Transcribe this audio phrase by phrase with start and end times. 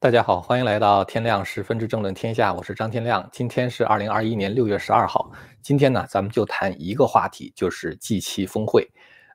[0.00, 3.28] 大家好，欢迎来到天亮十分之政论天下，我是张天亮。
[3.32, 5.28] 今天是二零二一年六月十二号，
[5.60, 8.88] 今天呢，咱们就谈一个话题，就是 G7 峰会。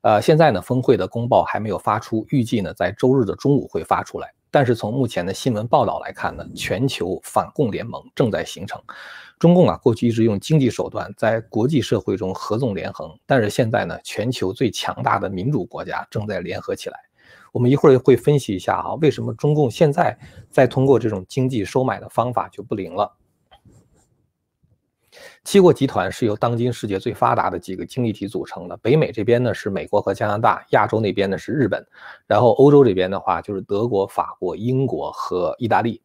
[0.04, 4.34] 呃，现在呢，峰会的公报还没有发出，预计呢在周日的中午会发出来。
[4.50, 8.82] 但是从目前的新闻报道来看呢，全球反共联盟正在形成。
[9.38, 16.98] 中共啊，过去一直用经济手段在国际社会中合纵连横，但是现在呢，全球最强大的民主国家正在联合起来。
[17.54, 20.18] 我们一会儿会分析一下啊，为什么中共现在
[20.50, 23.16] 在通过这种经济收买的方法就不灵了？
[25.44, 31.86] 七国集团是由当今世界最发达的几个经济体组成的，北美这边呢是美国和加拿大，亚洲那边呢是日本，
[32.26, 36.02] 然后欧洲这边的话就是德国、法国、英国和意大利。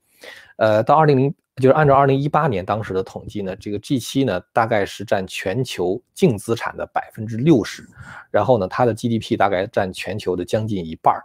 [0.57, 7.89] 呃，到二零零就是按照二零一八年当时的统计呢，这个 G 七呢大概是占全球净资产的百分之六十，
[8.31, 11.25] 然后呢它的 GDP 大概占全球的将近一半儿。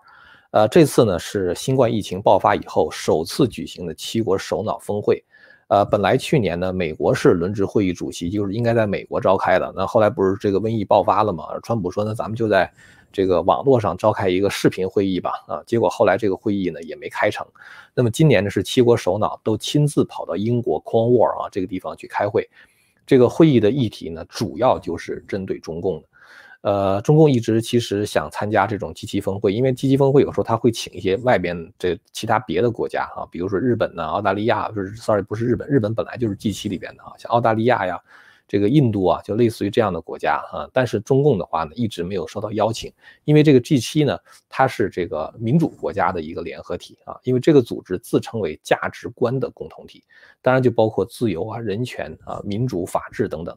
[0.54, 5.24] 呃，这次呢是新冠疫情爆发以后首次举行的七国首脑峰会。
[5.68, 9.74] 呃，本来去年呢，美国是轮值会议主席，就是应该在美国召开的。
[9.76, 11.46] 那后来不是这个瘟疫爆发了嘛？
[11.64, 12.72] 川普说呢，咱们就在
[13.12, 15.32] 这个网络上召开一个视频会议吧。
[15.48, 17.44] 啊，结果后来这个会议呢也没开成。
[17.96, 22.48] 那么今年呢是七国首脑都亲自跑到英国 Cornwall 啊这个地方去开会。
[23.08, 26.08] 这个会议的议题呢，主要就是针对中共的。
[26.64, 38.00] 呃，中共一直其实想参加这种 G7 峰会，因为 G7 峰会有时候他会请一些外边这其他别的国家啊，比如说日本呢、澳大利亚，不是，sorry，不是日本，日本本来就是 G7 里边的啊，像澳大利亚呀，
[38.48, 40.66] 这个印度啊，就类似于这样的国家啊。
[40.72, 42.90] 但是中共的话呢，一直没有收到邀请，
[43.26, 50.02] 因为这个 G7 呢，它是这个民主国家的一个联合体啊，因为这个组织自称为价值观的共同体，
[50.42, 53.54] 当然就包括自由啊、人权啊、民主、法治等等。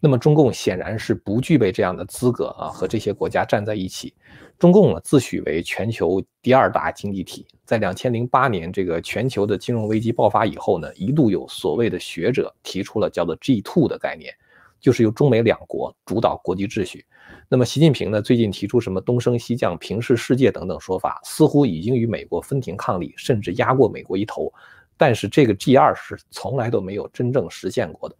[0.00, 4.14] 那么中共显然是不具备这样的资格啊，和这些国家站在一起。
[4.58, 14.34] 中共呢自诩为全球第二大经济体，在两千零八年这个全球的金融危机爆发以后呢，一度有所谓的学者提出了叫做 G two 的概念，
[14.80, 17.04] 就是由中美两国主导国际秩序。
[17.48, 24.52] 那么习近平呢最近提出什么东升西降、平视世界等等说法，似乎已经与美国分庭抗礼，甚至压过美国一头。
[24.96, 28.16] 但是这个 G 二是从来都没有真正实现过的。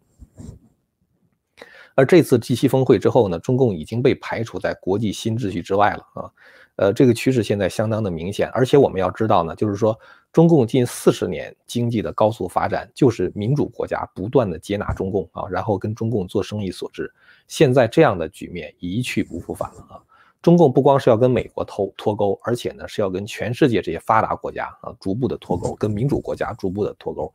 [1.99, 6.31] 而这次 G7 峰会之后呢，中共已经被排除在国际新秩序之外了啊，
[6.77, 8.49] 呃，这个趋势现在相当的明显。
[8.51, 9.99] 而且我们要知道呢，就是说
[10.33, 17.13] 中共近四十年经济的高速发展，就是民主国家不断的接纳中共啊，然后跟中共做生意所致。
[17.49, 19.99] 现在这样的局面一去不复返了啊！
[20.41, 27.33] 中共不光是要跟美国脱脱钩，而且呢是要跟全世界这些发达国家啊逐步的脱钩，跟民主国家逐步的脱钩。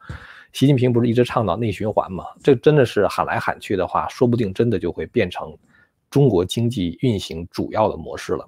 [0.54, 2.24] 习近平不是一直倡导内循环吗？
[2.42, 5.58] 这真的是喊来喊去的话，说不定真的就会变成
[6.10, 8.48] 中国经济运行主要的模式了。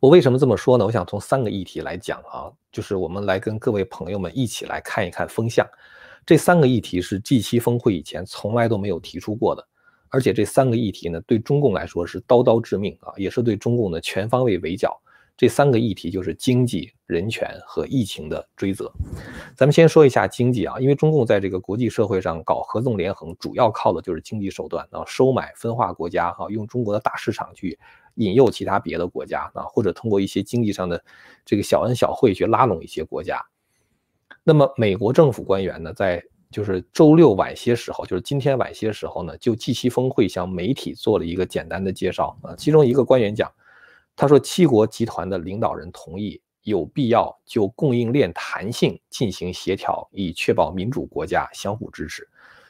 [0.00, 0.84] 我为什么这么说呢？
[0.84, 5.64] 我想从三个议题来讲啊，就是我们来跟各位朋友们一起来看一看风向。
[6.24, 9.64] 这三个议题是 G7 峰会以前从来都没有提出过的，
[10.10, 15.00] 而且这三个议题呢，对中共来说是刀刀致命啊，也是对中共的全方位围剿。
[15.38, 18.90] 这三个议题就是经济、人权和疫情的追责。
[19.54, 27.78] 咱们先说一下经济啊，因为中共在这个国际社会上搞合纵连横，主要靠的就是经济手段啊，收买、分化国家哈，用中国的大市场去
[28.14, 31.04] 引诱其他别的国家啊，或者通过一些经济上的
[31.44, 33.44] 这个小恩小惠去拉拢一些国家。
[34.42, 43.52] 那么美国政府官员呢，在就是周六晚些时候，就是今天晚些时候呢，就 G7 峰会向媒体做了一个简单的介绍啊，其中一个官员讲。
[44.18, 52.26] 他说，七国集团的领导人同意有必要就供应链弹性进行协调，以确保民主国家相互支持。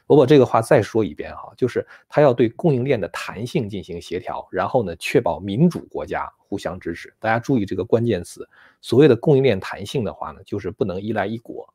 [0.09, 7.15] 我把这个话再说一遍哈，就是他要对供应链的弹性进行协调，然后呢，确保民主国家互相支持。
[7.21, 8.49] 大家注意这个关键词，
[8.81, 11.73] 所谓的供应链弹性的话呢，就是不能依赖一国。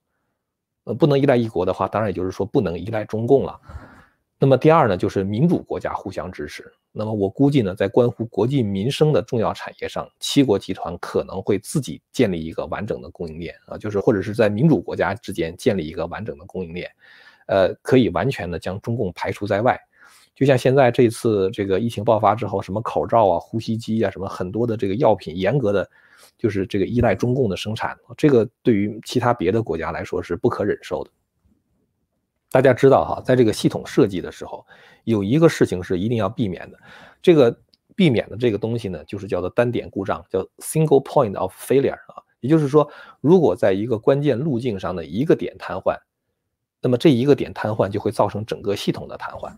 [0.83, 3.59] 呃，不能依赖一国的话，当然也就是说不能依赖中共了。
[4.39, 6.71] 那么第二呢，就是民主国家互相支持。
[6.91, 16.89] 那么我估计呢，在关乎国计民生的重要产业上，七国集团可能会自己建立一个完整的供应链啊，就是或者是在民主国家之间建立一个完整的供应链，
[17.45, 19.79] 呃，可以完全的将中共排除在外。
[20.33, 25.87] 就像现在这次这个疫情爆发之后，什么口罩啊、呼吸机啊，什么很多的这个药品，严格的
[26.41, 31.11] 就是这个依赖中共的生产，这个对于其他别的国家来说是不可忍受的。
[32.49, 34.65] 大家知道哈，在这个系统设计的时候，
[35.03, 36.79] 有一个事情是一定要避免的。
[37.21, 37.55] 这个
[37.95, 42.23] 避免的这个东西呢，就是叫做单点故障，叫 single point of failure 啊。
[42.39, 42.89] 也就是说，
[43.21, 45.95] 如果在一个关键路径上的一个点瘫痪，
[46.81, 49.55] 那么这一个点瘫痪就会造成整个系统的瘫痪。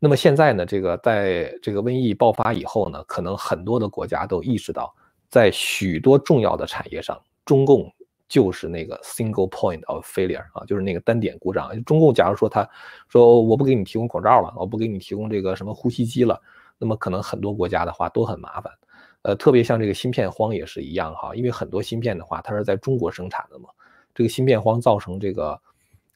[0.00, 4.94] 那么现在呢，这个在这个瘟疫爆发以后呢，可能很多的国家都意识到，
[5.36, 7.92] 在许多重要的产业上，中共
[8.26, 11.84] 就是那个 single point of failure 啊，就是那个单点故障。
[11.84, 12.66] 中共假如说他
[13.06, 16.40] 说我不给你提供口罩了，我不给你提供这个什么呼吸机了，
[16.78, 18.72] 那么可能很多国家的话都很麻烦。
[19.24, 23.68] 呃，特别像这个芯片荒也是一样哈，因为很多芯片的话它是在中国生产的嘛，
[24.14, 25.60] 这个芯片荒造成这个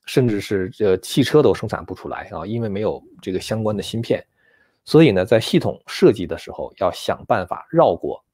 [0.07, 4.25] 甚至是这汽车都生产不出来啊，因为没有这个相关的芯片。
[4.87, 8.25] 所以呢，在系统设计的时候要想办法绕过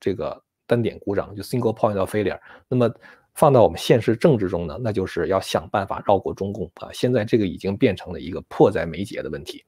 [0.00, 2.38] 这个单点故障，就 single point of failure。
[2.68, 2.90] 那么
[3.34, 6.88] 放到我们现实政治中呢，那就是要想办法绕过中共啊！
[6.92, 9.64] 现在这个已经变成了一个迫在眉睫的问题。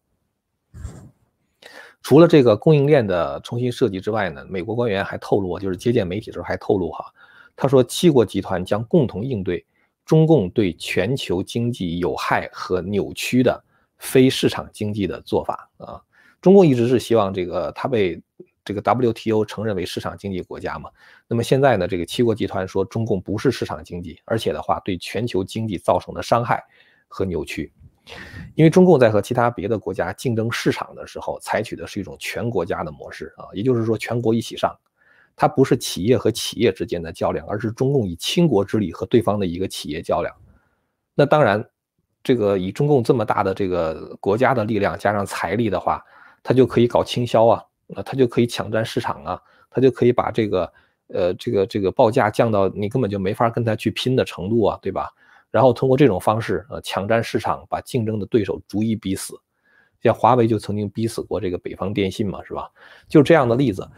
[2.00, 7.05] 除了这个供应链的重新设计之外呢，美国官员还透露，就是接见媒体的时候还透露哈，
[7.56, 9.67] 他说七国集团将共同应对
[10.05, 13.64] 中共对全球经济有害和扭曲的
[13.99, 16.00] 非市场经济的做法啊。
[16.40, 18.23] 中共一直是希望这个他被。
[18.66, 20.90] 这个 WTO 承认为市场经济国家嘛？
[21.28, 21.86] 那么现在呢？
[21.86, 26.60] 这个七国集团说中共不是市场经济，而且的话对全球经济造成的伤害
[27.06, 27.72] 和扭曲。
[28.56, 34.76] 因为中共在和其他别的国家竞争市场的时候，采取的是一种全国家的模式啊，也就是说全国一起上，
[35.36, 40.34] 它不是企业和企业之间的较量，而是中共以倾国之力和对方的一个企业较量。
[41.14, 41.64] 那当然，
[42.24, 46.04] 这个以中共这么大的这个国家的力量加上财力的话，
[46.42, 47.62] 它就可以搞倾销啊。
[47.86, 49.40] 那他就可以抢占市场啊，
[49.70, 50.72] 他就可以把这个，
[51.08, 55.08] 呃，这个这个报价降到你根本就没法跟他去拼的程度啊，对吧？
[55.52, 59.34] 然后通过这种方式，呃，抢占市场，把竞争的对手逐一逼死。
[60.02, 62.70] 像华为就曾经逼死过这个北方电信嘛，是吧？
[63.08, 63.88] 就这样的例子。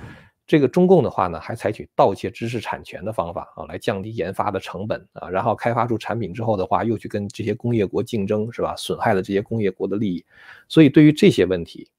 [0.46, 8.74] 这个中共的话呢，还采取盗窃知识产权的方法啊，来降低研发的成本啊，然后开发出产品之后的话，又去跟这些工业国竞争，是吧？
[8.76, 10.24] 损害了这些工业国的利益。
[10.68, 11.90] 所以对于这些问题。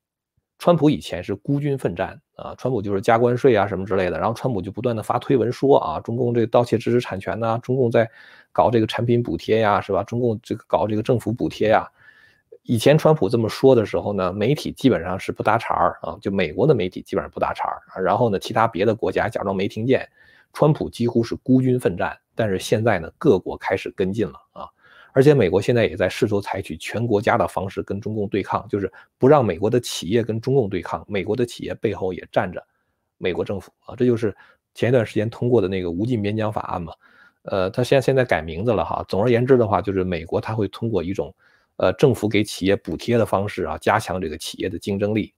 [0.59, 8.07] 川普以前是孤军奋战啊，川普就是加关税啊什么之类的，然后川普就不断的发推文说啊，中共这盗窃知识产权呐，中共在
[8.51, 10.03] 搞这个产品补贴呀，是吧？
[10.03, 11.89] 中共这个搞这个政府补贴呀。
[12.63, 20.07] 以前川普这么说的时候呢，媒体基本上是不搭茬儿啊，就美国的媒体基本上不搭茬儿，然后呢，其他别的国家假装没听见，
[20.51, 22.15] 川普几乎是孤军奋战。
[22.35, 24.67] 但是现在呢，各国开始跟进了啊。
[25.11, 32.63] 而且美国现在也在试图采取全国家的方式跟中共对抗，就是不让美国的企业跟中共对抗，美国的企业背后也站着
[33.17, 34.35] 美国政府啊，这就是
[34.73, 36.93] 前一段时间通过的那个无尽边疆法案嘛。
[37.43, 39.03] 呃，他现现在改名字了哈。
[39.07, 41.33] 总而言之的话，就是美国他会通过一种
[41.77, 45.33] 呃政府给企业补贴的方式啊，加强这个企业的竞争力。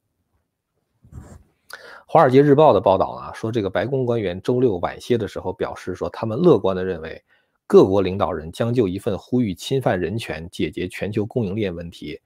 [2.05, 7.23] 华尔街日报的报道啊，说这个白宫官员周六晚些的时候表示说，他们乐观的认为。
[7.71, 12.19] 各国领导人将就一份呼吁侵犯人权、解决全球供应链问题，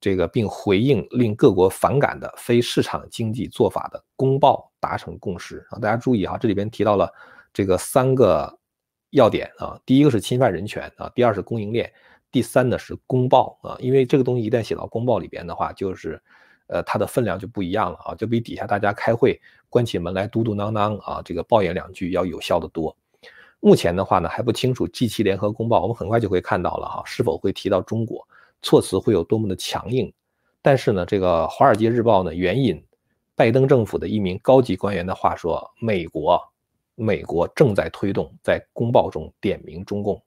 [0.00, 5.78] 这个并回应令各国反感的非市场经济做法的公报达成共识啊！
[5.78, 7.08] 大家注意哈，这里边提到了
[7.52, 8.58] 这个三个
[9.10, 11.88] 要点啊，第一个是侵犯人权啊，第二是供应链，
[12.32, 13.76] 第三呢是公报啊。
[13.78, 16.20] 因为这个东西一旦写到公报里边的话，就是
[16.66, 22.96] 呃它的分量就不一样了啊，就比底下大家开会关起门来嘟嘟囔囔啊，这个抱怨两句要有效的多。
[23.60, 28.24] 目前的话呢还不清楚 G7 联合公报，我们很快就会看到了哈，是否会提到中国，
[28.62, 30.12] 措辞会有多么的强硬。
[30.62, 32.80] 但是呢，这个《华尔街日报》呢援引
[33.34, 36.40] 拜登政府的一名高级官员的话说，美国
[36.94, 40.22] 美国正在推动在公报中点名中共，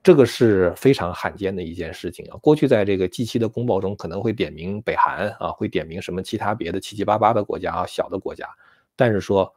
[0.00, 2.38] 这个是非常罕见的一件事情啊。
[2.40, 8.48] 过去在这个 G7 的公报中可能会点名北韩啊，会点名什么其他别的七七八八的国家啊，小的国家，
[8.94, 9.52] 但是说。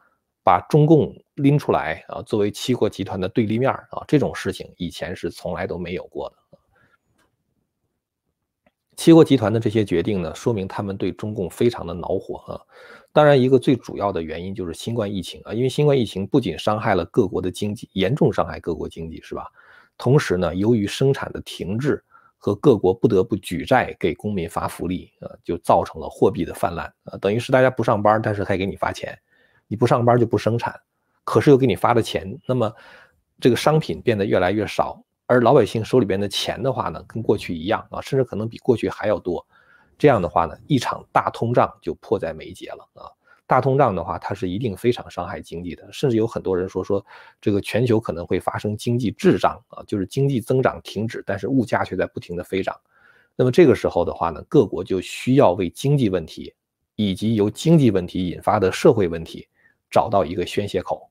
[0.46, 6.36] 把中共拎出来啊，作为七国集团的对立面啊，这种事情以前是从来都没有过的。
[8.96, 12.62] 七国集团的这些决定呢，说明他们对中共非常的恼火啊。
[13.12, 19.48] 当然，一个最主要的原因就是新冠疫情啊，因为新冠疫情不仅伤害了各国的经济，严重伤害各国经济，是吧？
[19.98, 22.02] 同时呢，由于生产的停滞
[22.38, 29.18] 和各国不得不举债给公民发福利啊，就造成了货币的泛滥啊，等于是大家不上班，但是还给你发钱。
[29.68, 30.80] 你不上班就不生产，
[31.24, 32.74] 可是又给你发的钱，那么
[33.40, 39.46] 这个商品变得越来越少，而老百姓手里边的钱的话呢，跟过去一样啊，甚至可能比过去还要多。
[39.98, 43.08] 这样的话呢，一场大通胀就迫在眉睫了啊！
[43.48, 47.06] 大通胀的话，它是一定非常伤害经济的，甚至有很多人说说
[47.40, 52.76] 这个全球可能会发生经济滞胀啊，就是经济增长停止，但是物价却在不停的飞涨。
[53.36, 56.54] 那么这个时候的话呢，各国就需要为经济问题
[56.96, 59.48] 以及由经济问题引发的社会问题。
[59.90, 61.10] 找到一个宣泄口，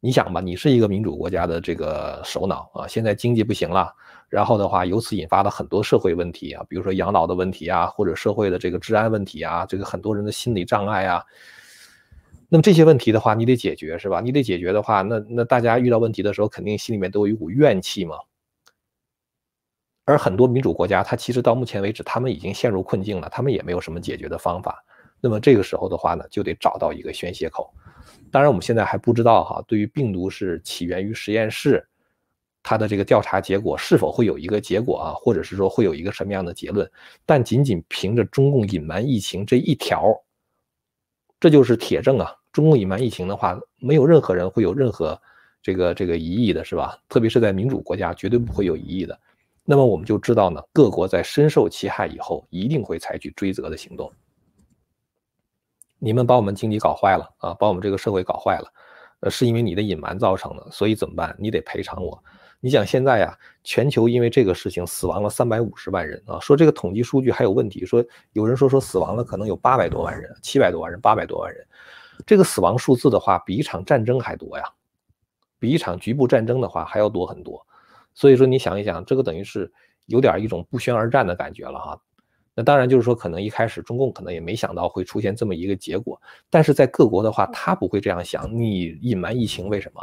[0.00, 3.94] 你想吧，你是一个民主国家的这个首脑啊，现在经济不行了，
[4.28, 11.22] 然后的话，由此引发了很多社会问题啊，比如说养老的问题啊，或者社会的这个治安问题啊，这个很多人的心理障碍啊，
[12.48, 14.20] 那么这些问题的话，你得解决是吧？
[14.20, 18.16] 你得解决的话，那那大家遇到问题的时候，肯定心里面都有一股怨气嘛。
[20.06, 24.82] 而很多民主国家，它其实到目前为止，他们已经陷入困境了，他们也没有什么解决的方法。
[25.20, 27.72] 那么这个时候的话呢，就得找到一个宣泄口。
[28.30, 31.86] 当然，我们现在还不知道哈，对于病毒是起源于实验室，
[32.62, 36.90] 它的这个调查结果是否会有一个结果啊，或者是说会有一个什么样的结论？
[37.26, 40.14] 但仅仅凭着中共隐瞒疫情这一条，
[41.40, 42.34] 这就是铁证啊！
[42.52, 45.20] 中共隐瞒疫情的话，没有任何人会有任何
[45.62, 46.98] 这个这个疑义的，是吧？
[47.08, 49.18] 特别是在民主国家，绝对不会有疑义的。
[49.64, 54.12] 那么我们就知道呢，各国在深受其害以后，一定会采取追责的行动。
[56.00, 58.66] 你们把我们经济搞坏了啊，把我们这个社会搞坏了，
[59.20, 61.36] 呃，是因为你的隐瞒造成的，所以怎么办？
[61.38, 62.20] 你得赔偿我。
[62.62, 71.66] 你想现在呀，全球因为这个事情死亡了三百五十万人啊，说这个统计数据还有问题，说有人说说死亡了可能有八百多万人、七百多万人、八百多万人，
[72.26, 74.64] 这个死亡数字的话，比一场战争还多呀，
[75.58, 77.66] 比一场局部战争的话还要多很多。
[78.12, 79.72] 所以说你想一想，这个等于是
[80.06, 82.00] 有点一种不宣而战的感觉了哈。
[82.60, 88.54] 那当然就是说，可能一开始中共可能也没想到会出现这么一个结果，但是在各国的话，他不会这样想。
[88.54, 90.02] 你隐瞒疫情为什么？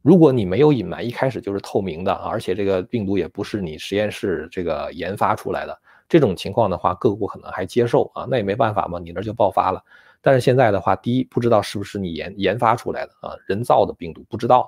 [0.00, 5.78] 如果你没有隐瞒，一开始就是透明的，而且这个病毒也不是你实验室这个研发出来的，
[6.08, 9.84] 这种情况的话，各国可能还接受啊，那也没办法嘛，你那就爆发了。
[10.22, 14.62] 但是现在的话，第一不知道是不是你研研发出来的啊，人造的病毒不知道；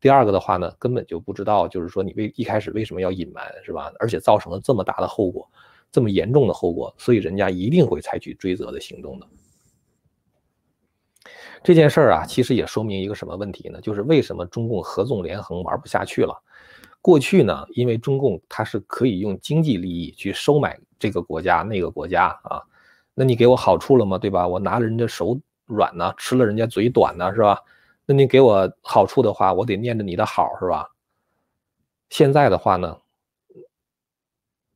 [0.00, 3.92] 第二个的话呢，根本就不知道，就是说你为一开始为什么要隐瞒，是吧？
[3.98, 5.46] 而且造成了这么大的后果。
[5.94, 9.26] 这么严重的后果，所以人家一定会采取追责的行动的。
[11.62, 13.80] 这件事儿啊，其实也说明一个什么问题呢？
[13.80, 16.34] 就是为什么中共合纵连横玩不下去了？
[17.00, 22.60] 过去呢，因为中共它是可以用经济利益去收买这个国家那个国家啊，
[23.14, 24.18] 那你给我好处了吗？
[24.18, 24.48] 对吧？
[24.48, 27.60] 我拿了人家手软呢，吃了人家嘴短呢，是吧？
[28.04, 30.90] 那你给我好处的话，我得念着你的好，是吧？
[32.10, 32.98] 现在的话呢？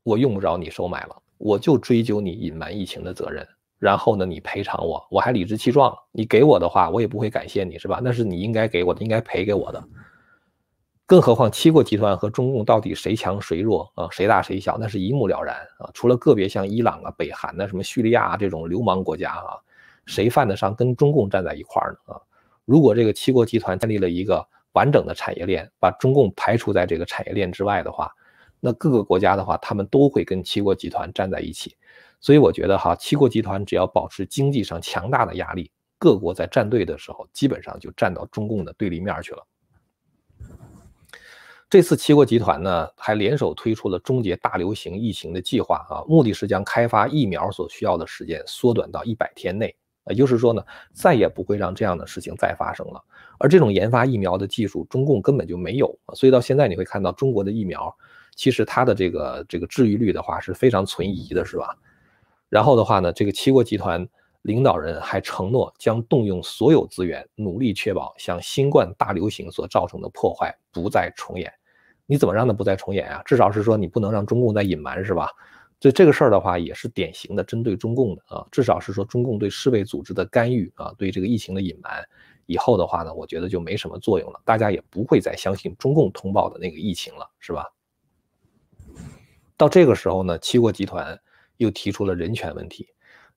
[0.09, 3.47] 我用不着你收买了，我就追究你隐瞒疫情的责任，
[3.79, 5.95] 然后呢，你赔偿我，我还理直气壮。
[6.13, 8.01] 你给我的话，我也不会感谢你，是吧？
[8.03, 9.85] 那是你应该给我的，应该赔给我的。
[11.05, 14.09] 更何况七国集团和中共到底谁强谁弱啊？
[14.11, 14.79] 谁大谁小？
[14.79, 15.91] 那是一目了然啊！
[15.93, 19.61] 除了个别像伊朗啊、北韩呐、什么叙利亚啊这种流氓国家啊，
[20.07, 22.15] 谁犯得上跟中共站在一块儿呢？
[22.15, 22.21] 啊！
[22.65, 28.11] 如果这个七国集团建立了一个完整的产业链，把中共排除在这个产业链之外的话，
[28.61, 31.77] 那各个国家的话，他们都会跟七国集团站在一起，
[32.21, 39.47] 所以我觉得哈，七国集团只要保持经济上强大的压力，各国在站队的时候，基本上就站到中共的对立面去了。
[41.71, 53.05] 这次七国集团呢，还联手推出了终结大流行疫情的计划啊，目的是将开发疫苗所需要的时间缩短到一百天内，也就是说呢，再也不会让这样的事情再发生了。
[53.39, 57.95] 而这种研发疫苗的技术，中共根本就没有，所以到现在你会看到中国的疫苗。
[58.39, 61.77] 其实它的这个这个治愈率的话是非常存疑的，是吧？
[62.49, 64.09] 然后的话呢，这个七国集团
[64.43, 71.53] 领导人还承诺将动用所有资源，努力确保像新冠大流行所造成的破坏不再重演。
[72.07, 73.21] 你怎么让它不再重演啊？
[73.25, 75.31] 至少是说你不能让中共再隐瞒，是吧？
[75.81, 78.47] 所以这个事儿的话也是典型的针对中共的啊。
[78.53, 82.03] 至少是说中共对世卫组织的干预啊，对这个疫情的隐瞒，
[82.47, 84.41] 以后的话呢，我觉得就没什么作用了。
[84.45, 87.67] 大家也不会再相信中共通报的那个疫情了，是吧？
[89.59, 91.21] 到这个时候呢，七国集团
[91.59, 92.89] 又提出了人权问题。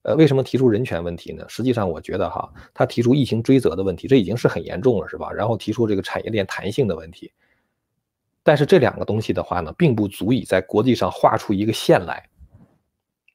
[0.02, 1.44] 呃，为什么提出人权问题呢？
[1.48, 5.30] 实际上，我觉得哈，他提出疫情追责的问题，这已经是很严重了，是吧？
[5.30, 7.32] 然后提出这个产业链弹性的问题。
[8.42, 12.28] 但是这两个东西的话呢，并不足以在国际上画出一个线来，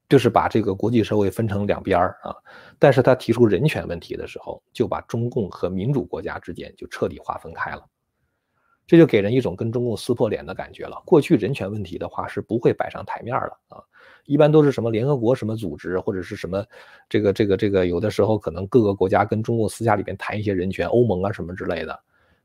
[0.10, 2.36] 就是把这个国际社会分成两边儿啊。
[2.78, 7.86] 但是他提出人权问题的时候，就把中共和民主国家之间就彻底划分开了。
[8.88, 11.00] 这就给人一种跟中共撕破脸的感觉了。
[11.06, 13.84] 过去人权问题的话是不会摆上台面的啊，
[14.26, 16.66] 一般都是什么联合国什么组织或者是什么
[17.10, 22.00] 这个这个这个，有的时候可能各个国家跟中共私下里边谈一些人权，欧盟啊什么之类的。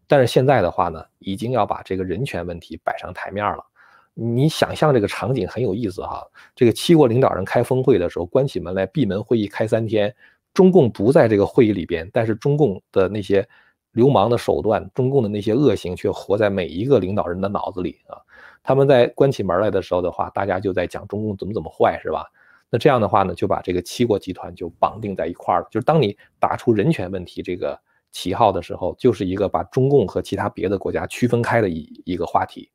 [0.09, 3.65] 但是现在的话呢，已经要把这个人权问题摆上台面了。
[4.13, 10.13] 你想象这个场景很有意思哈，这个七国领导人开峰会的时候，关起门来闭门会议开三天，
[10.53, 13.49] 中共不在这个会议里边，但是中共的那些。
[13.93, 18.17] 流氓的手段，中共的那些恶行却活在每一个领导人的脑子里啊！
[18.63, 22.25] 他们在关起门来的时候的话，大家就在讲中共怎么怎么坏，是吧？
[22.71, 25.69] 那这样的话呢，就把这个七国集团就绑定在一块儿了。
[25.71, 27.79] 就是当你打出人权问题这个
[28.11, 32.71] 旗号的时候，就是一个把中共和其他别的国家区分开的一一个话题。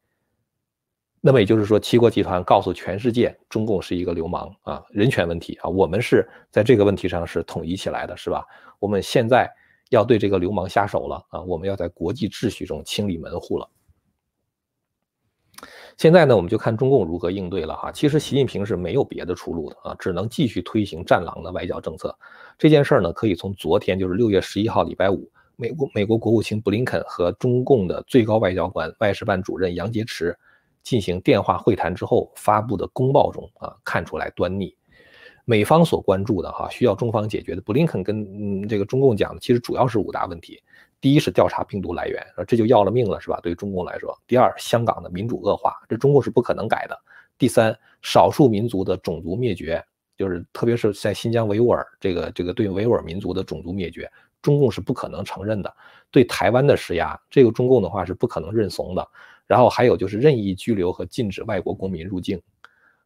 [1.20, 8.46] 那么也就是说，七国集团告诉全世界，中共是一个流氓啊，人权问题啊，我们是在这个问题上是统一起来的，是吧？
[8.78, 9.52] 我们现在
[9.90, 13.70] 要对这个流氓下手了啊，我们要在国际秩序中清理门户了。
[15.98, 17.92] 现在呢，我们就看中共如何应对了哈。
[17.92, 22.16] 其实习近平是没有别的出路的啊，只能继续推行战狼的外交政策。
[22.56, 30.36] 这件事儿呢，可以从昨天，就是六月十一号礼拜五，美国美国国务卿布林肯和中共的最高外交官外事办主任杨洁篪
[30.84, 34.77] 进行电话会谈之后发布的公报中啊，看出来端倪。
[35.50, 40.62] 美方所关注的哈，需要中方解决的，布林肯跟嗯这个中共讲的，其实主要是五大问题。
[41.00, 43.40] 第一是调查病毒来源，这就要了命了，是吧？
[43.42, 44.14] 对于中共来说。
[44.28, 47.00] 第二，香港的民主恶化，这中共是不可能改的。
[47.38, 49.82] 第三，少数民族的种族灭绝，
[50.18, 54.12] 就是特别是在新疆维吾尔这个这个对维吾尔民族的种族灭绝，
[54.42, 55.74] 中共是不可能承认的。
[56.12, 59.08] 对台湾的施压，这个中共的话是不可能认怂的。
[59.46, 62.38] 然后还有就是任意拘留和禁止外国公民入境，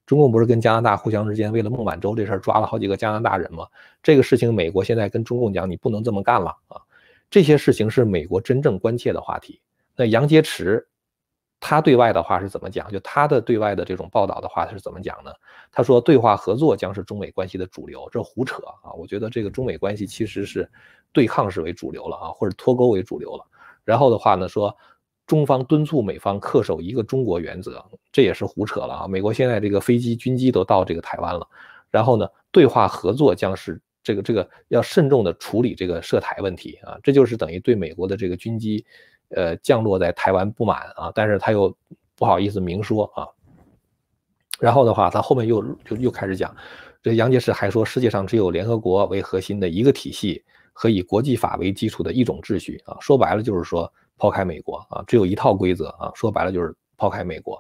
[0.06, 3.66] 中共不是跟加拿大互相之间为了孟晚舟这事儿抓了好几个加拿大人吗？
[4.04, 6.82] 这个事情美国现在跟中共讲，你不能这么干了啊。
[7.30, 9.62] 这些事情是美国真正关切的话题。
[9.96, 10.84] 那杨洁篪，
[11.62, 12.92] 他对外的话是怎么讲？
[12.92, 15.32] 就他的对外的这种报道的话是怎么讲呢？
[15.72, 18.92] 他说，对话合作将是中美关系的主流，这胡扯啊！
[18.98, 20.70] 我觉得这个中美关系其实是
[21.14, 23.46] 对抗式为主流了啊，或者脱钩为主流了。
[23.86, 24.76] 然后的话呢，说
[25.32, 29.08] 中方敦促美方恪守一个中国原则，这也是胡扯了啊！
[29.08, 31.48] 美国现在这个飞机、军机都到这个台湾了，
[31.90, 33.82] 然后呢，对话合作将是。
[34.04, 38.84] 这个这个要慎重的处理这个涉台问题啊，这就是等于对美国的这个军机，
[39.30, 41.78] 呃降落在台湾不满啊，但是他又
[42.16, 43.28] 不好意思明说啊。
[44.60, 46.52] 然后的话，他后面又就又开始讲，
[47.04, 57.60] 这杨洁篪还说，世界上只有联合国为核心的一个体系和以国际法为基础的一种秩序啊，说白了就是说抛开美国啊，只有一套规则啊，说白了就是抛开美国。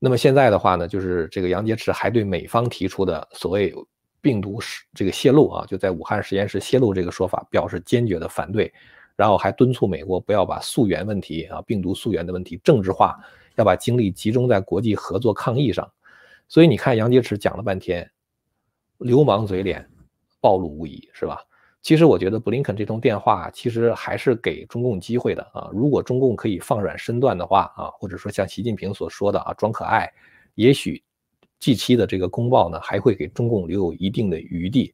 [0.00, 3.72] 那么现在的话呢，就是这个杨洁篪还对美方提出的所谓。
[4.20, 8.72] 病毒是这个泄露啊，就在武汉实验室泄露这个说法表示坚决的反对，
[9.14, 13.16] 然后还敦促美国不要把溯源问题啊，病毒溯源的问题政治化，
[13.54, 15.88] 要把精力集中在国际合作抗疫上。
[16.48, 18.10] 所以你看杨洁篪讲了半天，
[18.98, 19.88] 流氓嘴脸
[20.40, 21.40] 暴露无遗，是吧？
[21.86, 30.12] 其实我觉得布林肯这通电话其实还是给中共机会的啊，如果中共可以放软身段的话啊，或者说像习近平所说的啊，装可爱，
[30.56, 31.00] 也许。
[31.60, 34.92] G7 的这个公报呢，还会给中共留有一定的余地，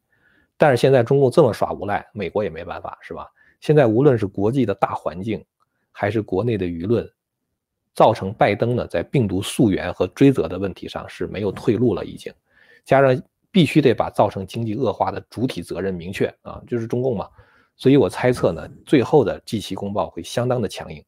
[0.59, 3.27] 但是现在中共这么耍无赖，美国也没办法，是吧？
[3.63, 5.43] 现在无论是国际的大环境，
[5.93, 7.11] 还是国内的舆论，
[7.95, 12.31] 造成拜登呢在病毒溯源和追责的问题上是没有退路了，已经，
[12.85, 13.19] 加上
[13.53, 17.29] 必须得把造成经济恶化的主体责任明确啊，就是中共嘛，
[17.77, 21.05] 所以我猜测呢，最后的 G7 公报会相当的强硬，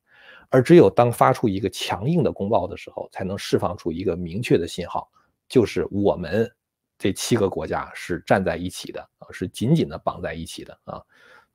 [0.50, 5.11] 而只有当发出一个强硬的公报的时候，才能释放出一个明确的信号。
[5.48, 6.50] 就是我们
[6.98, 11.02] 这七个国家是站在一起的啊，是紧紧的绑在一起的啊。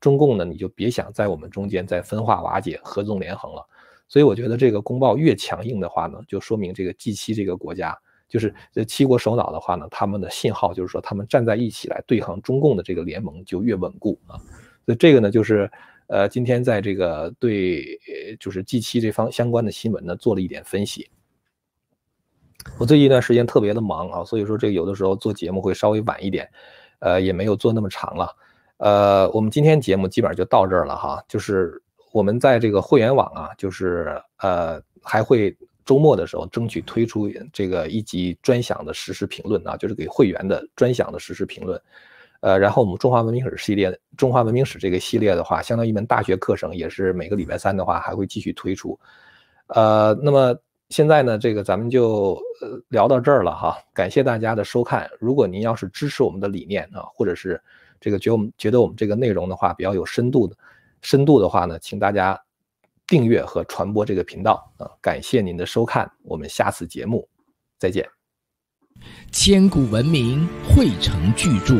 [0.00, 3.64] 中共呢，你就别想在我们中间再分化瓦解、合纵连横了。
[4.08, 7.96] 所以我觉得这个公报越强硬的话呢，就说明这个 G 七这个国家，
[8.30, 14.38] 就是这七国首脑的话呢，他们的信号就是说他们站在一起来对抗中共的这个联盟就越稳固啊。
[14.86, 15.70] 所以这个呢，就是
[16.06, 17.84] 呃，今天在这个对
[18.38, 21.10] 就是 G 七这方相关的新闻呢，做了一点分析。
[22.78, 26.48] 我最近一段时间特别的忙啊，所以说这个有的时候做节目会稍微晚一点，
[27.00, 28.36] 呃，也没有做那么长了。
[28.78, 35.56] 呃，我们今天节目基本上就到这儿了哈，就是我们在这个会员网啊，就是呃还会
[35.90, 41.82] 周末的时候争取推出这个一集专享的实时评论啊，就是给会员的专享的实时评论。
[42.38, 48.96] 呃，然后我们中华文明史系列，中华文明史这个系列的话，相当于一门大学课程，也是每个礼拜三的话还会继续推出。
[49.66, 50.56] 呃，那么。
[50.90, 55.08] 现在呢，这个咱们就呃聊到这儿了哈，感谢大家的收看。
[55.20, 57.62] 如果您要是支持我们的理念啊，或者是
[58.00, 60.56] 这个觉我们觉得我们这个内容的话比较有深度的
[61.00, 62.36] 深度的话呢，请大家
[63.10, 64.88] 订阅和传播这个频道啊。
[65.02, 67.28] 感谢您的收看，我们下次节目
[67.78, 68.08] 再见。
[69.32, 71.74] 千古文明汇成巨著，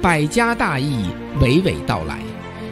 [0.00, 1.10] 百家大义
[1.40, 2.22] 娓娓道来。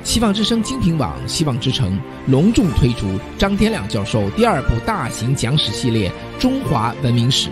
[0.05, 6.09] 希望之声精品网、希望之城隆重推出张天亮教授第二部大型讲史系列
[6.41, 7.51] 《中华文明史》，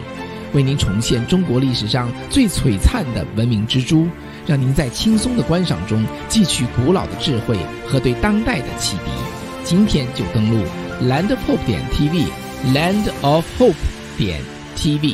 [0.52, 4.06] 为您重现中国历史上最璀璨的文明之珠，
[4.46, 9.43] 让您在轻松的观赏中汲取古老的智慧和对当代的启迪。
[9.64, 10.62] 今天就登录
[11.02, 13.74] landofhope 点 tv，land of hope
[14.18, 14.42] 点
[14.76, 15.12] tv。